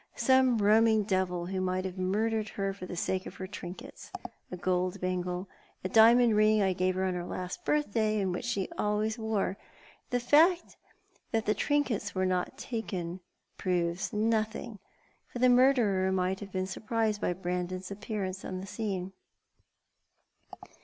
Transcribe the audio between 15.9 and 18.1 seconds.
may have been surprised by Brandon's